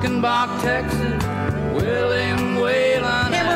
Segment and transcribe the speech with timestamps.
[0.00, 1.24] To Luckenbach, Texas.
[1.74, 2.87] William Whalen.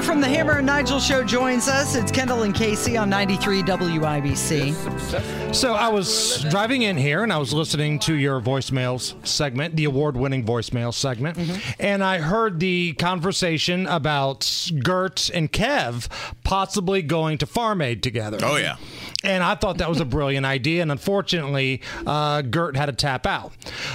[0.03, 1.95] Hammer from the Hammer and Nigel show joins us.
[1.95, 5.55] It's Kendall and Casey on 93 WIBC.
[5.55, 9.85] So I was driving in here and I was listening to your voicemails segment, the
[9.85, 11.39] award-winning voicemail segment,
[11.79, 16.09] and I heard the conversation about Gert and Kev
[16.43, 18.39] possibly going to Farm Aid together.
[18.43, 18.77] Oh, yeah.
[19.25, 23.25] And I thought that was a brilliant idea, and unfortunately, uh, Gert had to tap
[23.25, 23.53] out.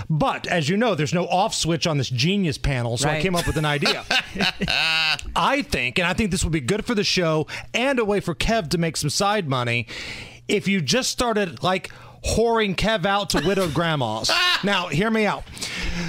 [0.10, 3.36] But as you know, there's no off switch on this genius panel, so I came
[3.36, 4.06] up with an idea.
[5.36, 8.20] I think, and I think this would be good for the show and a way
[8.20, 9.88] for Kev to make some side money,
[10.48, 11.92] if you just started like
[12.26, 14.32] whoring Kev out to widowed grandmas.
[14.64, 15.44] now, hear me out.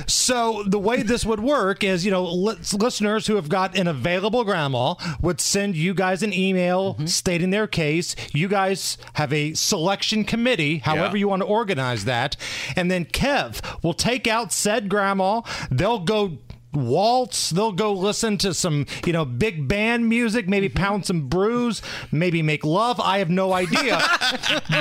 [0.06, 3.86] So the way this would work is, you know, li- listeners who have got an
[3.86, 7.06] available grandma would send you guys an email mm-hmm.
[7.06, 8.16] stating their case.
[8.32, 11.20] You guys have a selection committee, however Yeah.
[11.20, 12.36] you want to organize that,
[12.76, 15.42] and then Kev will take out said grandma.
[15.70, 16.38] They'll go
[16.78, 17.50] waltz.
[17.50, 20.82] They'll go listen to some you know big band music maybe mm-hmm.
[20.82, 23.00] pound some brews maybe make love.
[23.00, 24.00] I have no idea.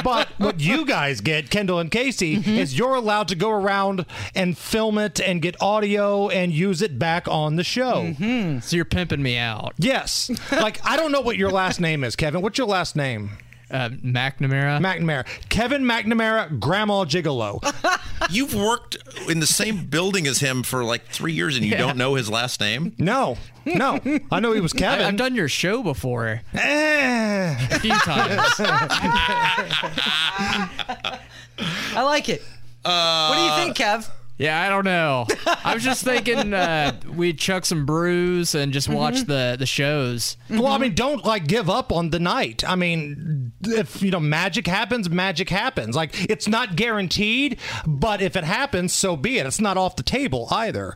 [0.04, 2.50] But what you guys get kendall and casey mm-hmm.
[2.50, 7.00] is you're allowed to go around and film it and get audio and use it
[7.00, 8.04] back on the show.
[8.04, 8.60] Mm-hmm.
[8.60, 9.74] So you're pimping me out.
[9.78, 10.30] yes.
[10.52, 12.42] Like i don't know what your last name is kevin.
[12.42, 13.38] What's your last name
[13.70, 14.80] Uh, McNamara.
[14.80, 17.60] mcnamara kevin mcnamara grandma gigolo
[18.30, 18.98] You've worked
[19.30, 22.30] in the same building as him for like three years and you don't know his
[22.30, 22.94] last name?
[22.98, 24.00] no no
[24.32, 27.68] i know he was kevin I've done your show before Eh.
[27.72, 28.54] a few times.
[31.96, 32.42] I like it.
[32.84, 34.10] what do you think, Kev?
[34.38, 35.26] yeah, I don't know.
[35.64, 40.38] I was just thinking uh, we'd chuck some brews and just watch the, the shows.
[40.50, 42.64] Well, I mean, don't like give up on the night.
[42.68, 45.96] I mean, if you know magic happens, magic happens.
[45.96, 49.46] Like it's not guaranteed, but if it happens, so be it.
[49.46, 50.96] It's not off the table either.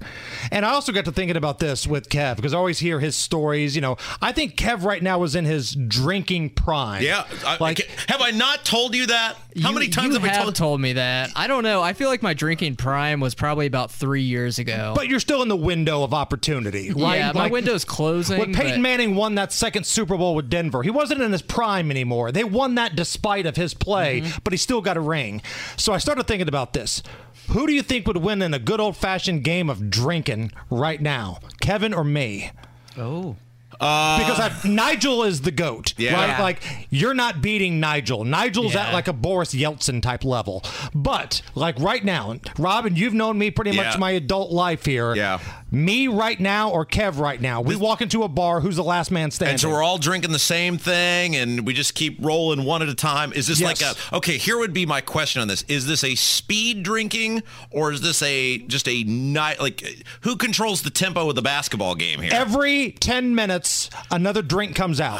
[0.51, 3.15] And I also got to thinking about this with Kev because I always hear his
[3.15, 3.75] stories.
[3.75, 7.03] You know, I think Kev right now is in his drinking prime.
[7.03, 7.25] Yeah.
[7.45, 9.35] I, like have I not told you that?
[9.61, 11.31] How You- many times you have I told told me that?
[11.35, 11.81] I don't know.
[11.81, 14.93] I feel like my drinking prime was probably about three years ago.
[14.95, 17.17] But you're still in the window of opportunity, right?
[17.17, 18.39] yeah, my Like, window's closing.
[18.39, 21.41] When Peyton but- Manning won that second Super Bowl with Denver, he wasn't in his
[21.41, 22.31] prime anymore.
[22.31, 24.39] They won that despite of his play, Mm-hmm.
[24.43, 25.41] but he still got a ring.
[25.77, 27.01] So I started thinking about this.
[27.49, 31.01] Who do you think would win in a good old fashioned game of drinking right
[31.01, 32.51] now, Kevin or me?
[32.97, 33.35] oh.
[33.79, 36.13] Uh, because I, Nigel is the goat, Yeah.
[36.13, 36.39] right?
[36.39, 38.23] Like you're not beating Nigel.
[38.25, 40.61] Nigel's at like a Boris Yeltsin type level.
[40.93, 43.83] But like right now, Robin, you've known me pretty Yeah.
[43.83, 45.15] much my adult life here.
[45.15, 45.39] Yeah.
[45.73, 47.61] Me right now or Kev right now.
[47.61, 48.59] We walk into a bar.
[48.59, 49.53] Who's the last man standing?
[49.53, 52.89] And so we're all drinking the same thing and we just keep rolling one at
[52.89, 53.31] a time.
[53.31, 53.81] Is this Yes.
[53.81, 55.63] like a okay, here would be my question on this.
[55.69, 60.81] Is this a speed drinking or is this a just a night like who controls
[60.81, 62.31] the tempo of the basketball game here?
[62.33, 65.19] Every ten minutes, another drink comes out.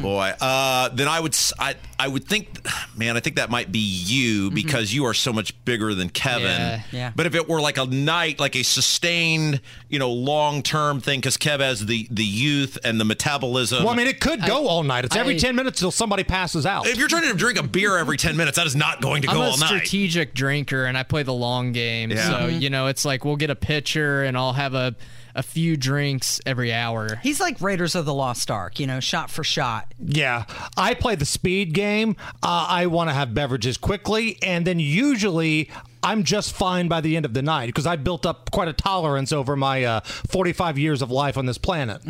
[0.00, 2.66] Boy, uh, then I would I I would think,
[2.96, 6.44] man, I think that might be you because you are so much bigger than Kevin.
[6.44, 6.82] Yeah.
[6.90, 7.12] Yeah.
[7.14, 9.60] But if it were like a night, like a sustained,
[9.90, 13.84] you know, long term thing, because Kev has the the youth and the metabolism.
[13.84, 15.04] well, I mean, it could go all night.
[15.04, 16.86] It's every I- ten minutes till somebody passes out.
[16.86, 19.28] if you're trying to drink a beer every ten minutes, that is not going to
[19.28, 19.70] go all night.
[19.70, 22.10] I'm a strategic drinker and I play the long game.
[22.10, 22.26] Yeah.
[22.28, 22.60] So, Mm-hmm.
[22.60, 24.94] you know, it's like we'll get a pitcher and I'll have a,
[25.34, 27.16] a few drinks every hour.
[27.22, 29.92] He's like Raiders of the Lost Ark, you know, shot for shot.
[29.98, 30.44] Yeah,
[30.76, 32.16] I play the speed game.
[32.42, 35.70] Uh, I want to have beverages quickly, and then usually
[36.02, 38.72] I'm just fine by the end of the night because I built up quite a
[38.72, 42.00] tolerance over my uh, 45 years of life on this planet.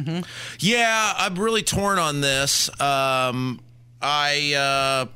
[0.60, 2.68] Yeah, I'm really torn on this.
[2.80, 3.60] Um,
[4.00, 5.06] I, uh,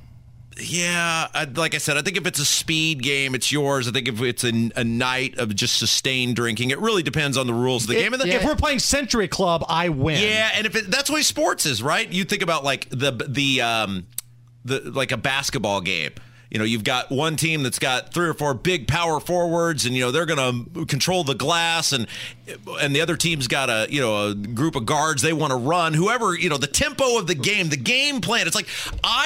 [0.61, 3.89] yeah, I, like I said, I think if it's a speed game, it's yours.
[3.89, 7.47] I think if it's a, a night of just sustained drinking, it really depends on
[7.47, 8.13] the rules of the game.
[8.13, 10.21] And the, If we're playing Century Club, I win.
[10.23, 12.11] yeah, and if it, that's the way sports is, right?
[12.13, 14.07] You think about like the the um,
[14.65, 16.13] the like a basketball game.
[16.55, 19.97] You know, you've got one team that's got three or four big power forwards, and
[19.97, 22.07] you know they're going to control the glass, and
[22.81, 25.57] and the other team's got a you know a group of guards they want to
[25.57, 25.95] run.
[25.95, 28.47] Whoever you know, the tempo of the game, the game plan.
[28.47, 28.69] It's like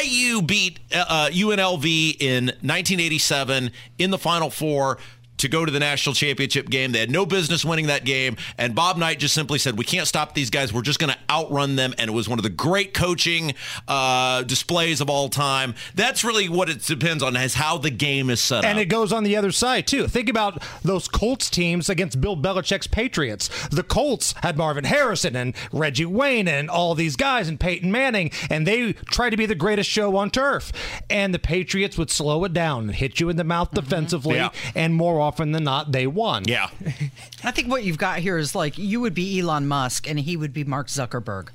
[0.03, 4.97] IU beat uh, UNLV in 1987 in the Final Four.
[5.39, 6.93] To go to the national championship game.
[6.93, 8.37] They had no business winning that game.
[8.57, 10.73] And Bob Knight just simply said, We can't stop these guys.
[10.73, 11.95] We're just going to outrun them.
[11.99, 13.55] And it was one of the great coaching
[13.87, 15.75] uh, displays of all time.
[15.95, 18.71] That's really what it depends on, is how the game is set And up.
[18.73, 20.09] And it goes on the other side, too.
[20.09, 23.49] Think about those Colts teams against Bill Belichick's Patriots.
[23.69, 28.31] The Colts had Marvin Harrison and Reggie Wayne and all these guys and Peyton Manning,
[28.51, 30.73] and they tried to be the greatest show on turf.
[31.09, 34.51] And the Patriots would slow it down and hit you in the mouth defensively, Yeah.
[34.75, 36.45] and more often than not, they won.
[36.47, 36.71] yeah.
[37.45, 40.37] I think what you've got here is like you would be Elon Musk and he
[40.37, 41.49] would be Mark Zuckerberg.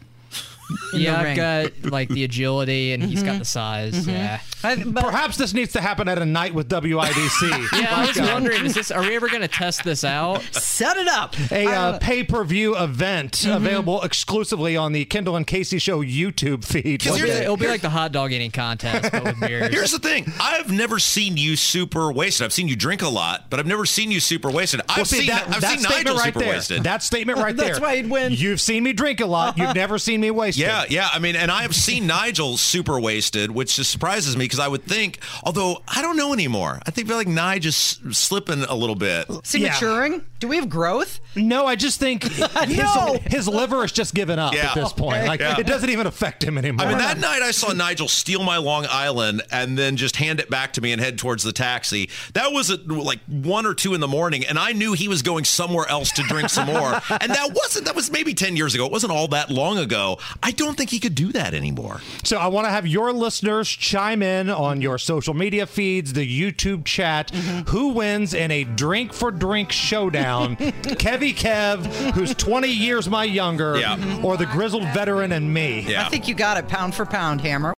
[0.94, 3.40] In the Yeah, I've got like the agility, and he's got mm-hmm.
[3.40, 3.94] the size.
[4.06, 4.10] Mm-hmm.
[4.10, 4.40] Yeah.
[4.64, 7.70] I- but- Perhaps this needs to happen at a night with WIBC.
[7.84, 8.92] Yeah, I was wondering, is this?
[8.92, 10.42] Are we ever going to test this out?
[10.54, 11.36] set it up.
[11.52, 13.52] a I uh, uh don't- pay per view event mm-hmm.
[13.52, 17.06] available exclusively on the Kendall and Casey Show YouTube feed.
[17.06, 19.74] It'll be, Here's- it'll be like the hot dog eating contest, but with beers.
[19.74, 20.32] Here's the thing.
[20.40, 22.46] I've never seen you super wasted.
[22.46, 24.82] I've seen you drink a lot, but I've never seen you super wasted.
[24.88, 26.54] I've Well, see, seen that, I've that seen statement Nigel right super there.
[26.54, 26.84] wasted.
[26.84, 27.68] That statement right there.
[27.70, 28.32] That's why he'd win.
[28.34, 29.58] You've seen me drink a lot.
[29.58, 30.92] You've never seen me wasted.
[30.92, 31.10] Yeah, yeah.
[31.12, 34.68] I mean, and I have seen Nigel super wasted, which just surprises me because I
[34.68, 36.80] would think, although I don't know anymore.
[36.86, 39.28] I think feel like Nige is slipping a little bit.
[39.30, 39.72] Is he Yeah.
[39.74, 40.24] maturing?
[40.40, 41.20] Do we have growth?
[41.36, 43.18] No, I just think his, No.
[43.26, 44.70] his liver has just given up Yeah.
[44.70, 45.20] at this point.
[45.20, 45.28] Okay.
[45.28, 45.60] Like Yeah.
[45.60, 46.86] it doesn't even affect him anymore.
[46.86, 50.40] I mean, that night I saw Nigel steal my Long Island and then just hand
[50.40, 52.10] it back to me and head towards the taxi.
[52.34, 55.22] That was at like one or two in the morning, and I knew he was
[55.22, 57.02] going somewhere else to drink some more.
[57.24, 58.86] And that wasn't, that was maybe 10 years ago.
[58.86, 60.20] It wasn't all that long ago.
[60.46, 62.02] I don't think he could do that anymore.
[62.24, 66.28] So I want to have your listeners chime in on your social media feeds, the
[66.28, 67.32] YouTube chat.
[67.32, 67.70] Mm-hmm.
[67.70, 70.56] Who wins in a drink for drink showdown?
[70.58, 74.22] Kevy Kev, who's 20 years my younger, Yeah.
[74.22, 75.86] or the grizzled veteran and me?
[75.88, 76.06] Yeah.
[76.06, 77.72] I think you got it pound for pound, Hammer.